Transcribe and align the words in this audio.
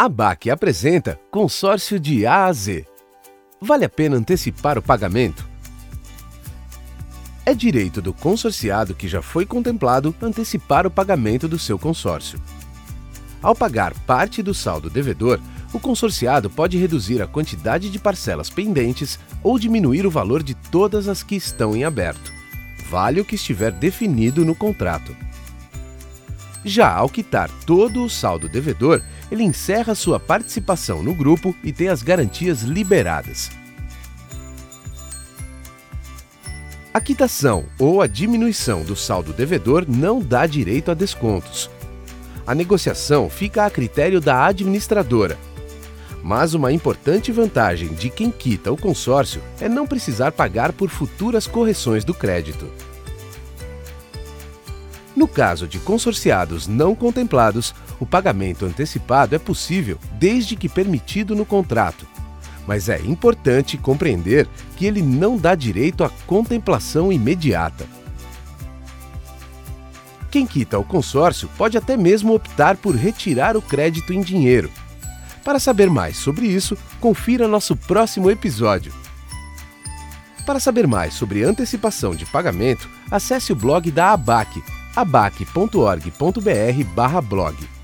A 0.00 0.08
BAC 0.08 0.48
apresenta 0.48 1.20
consórcio 1.30 2.00
de 2.00 2.24
A 2.24 2.46
a 2.46 2.52
Z. 2.54 2.86
Vale 3.60 3.84
a 3.84 3.88
pena 3.90 4.16
antecipar 4.16 4.78
o 4.78 4.82
pagamento? 4.82 5.46
É 7.44 7.52
direito 7.52 8.00
do 8.00 8.14
consorciado 8.14 8.94
que 8.94 9.06
já 9.06 9.20
foi 9.20 9.44
contemplado 9.44 10.14
antecipar 10.22 10.86
o 10.86 10.90
pagamento 10.90 11.46
do 11.46 11.58
seu 11.58 11.78
consórcio. 11.78 12.40
Ao 13.42 13.54
pagar 13.54 13.92
parte 14.06 14.42
do 14.42 14.54
saldo 14.54 14.88
devedor, 14.88 15.38
o 15.70 15.78
consorciado 15.78 16.48
pode 16.48 16.78
reduzir 16.78 17.20
a 17.20 17.26
quantidade 17.26 17.90
de 17.90 17.98
parcelas 17.98 18.48
pendentes 18.48 19.18
ou 19.42 19.58
diminuir 19.58 20.06
o 20.06 20.10
valor 20.10 20.42
de 20.42 20.54
todas 20.54 21.08
as 21.08 21.22
que 21.22 21.34
estão 21.34 21.76
em 21.76 21.84
aberto. 21.84 22.32
Vale 22.88 23.20
o 23.20 23.24
que 23.26 23.34
estiver 23.34 23.70
definido 23.70 24.46
no 24.46 24.54
contrato. 24.54 25.14
Já 26.64 26.90
ao 26.90 27.08
quitar 27.10 27.50
todo 27.66 28.02
o 28.02 28.08
saldo 28.08 28.48
devedor, 28.48 29.02
ele 29.30 29.44
encerra 29.44 29.94
sua 29.94 30.18
participação 30.18 31.02
no 31.02 31.14
grupo 31.14 31.54
e 31.62 31.72
tem 31.72 31.88
as 31.88 32.02
garantias 32.02 32.62
liberadas. 32.62 33.50
A 36.92 37.00
quitação 37.00 37.66
ou 37.78 38.02
a 38.02 38.08
diminuição 38.08 38.82
do 38.82 38.96
saldo 38.96 39.32
devedor 39.32 39.84
não 39.88 40.20
dá 40.20 40.44
direito 40.44 40.90
a 40.90 40.94
descontos. 40.94 41.70
A 42.44 42.52
negociação 42.52 43.30
fica 43.30 43.64
a 43.64 43.70
critério 43.70 44.20
da 44.20 44.44
administradora. 44.44 45.38
Mas 46.20 46.52
uma 46.52 46.72
importante 46.72 47.30
vantagem 47.30 47.94
de 47.94 48.10
quem 48.10 48.30
quita 48.30 48.72
o 48.72 48.76
consórcio 48.76 49.40
é 49.60 49.68
não 49.68 49.86
precisar 49.86 50.32
pagar 50.32 50.72
por 50.72 50.90
futuras 50.90 51.46
correções 51.46 52.04
do 52.04 52.12
crédito. 52.12 52.66
No 55.16 55.26
caso 55.26 55.66
de 55.66 55.78
consorciados 55.78 56.66
não 56.66 56.94
contemplados, 56.94 57.74
o 57.98 58.06
pagamento 58.06 58.64
antecipado 58.64 59.34
é 59.34 59.38
possível 59.38 59.98
desde 60.12 60.56
que 60.56 60.68
permitido 60.68 61.34
no 61.34 61.44
contrato. 61.44 62.06
Mas 62.66 62.88
é 62.88 63.00
importante 63.00 63.76
compreender 63.76 64.48
que 64.76 64.86
ele 64.86 65.02
não 65.02 65.36
dá 65.36 65.54
direito 65.54 66.04
à 66.04 66.10
contemplação 66.26 67.12
imediata. 67.12 67.86
Quem 70.30 70.46
quita 70.46 70.78
o 70.78 70.84
consórcio 70.84 71.50
pode 71.58 71.76
até 71.76 71.96
mesmo 71.96 72.32
optar 72.32 72.76
por 72.76 72.94
retirar 72.94 73.56
o 73.56 73.62
crédito 73.62 74.12
em 74.12 74.20
dinheiro. 74.20 74.70
Para 75.44 75.58
saber 75.58 75.90
mais 75.90 76.16
sobre 76.16 76.46
isso, 76.46 76.78
confira 77.00 77.48
nosso 77.48 77.74
próximo 77.74 78.30
episódio. 78.30 78.92
Para 80.46 80.60
saber 80.60 80.86
mais 80.86 81.14
sobre 81.14 81.42
antecipação 81.42 82.14
de 82.14 82.24
pagamento, 82.26 82.88
acesse 83.10 83.52
o 83.52 83.56
blog 83.56 83.90
da 83.90 84.12
ABAC 84.12 84.62
abac.org.br/blog. 84.96 87.79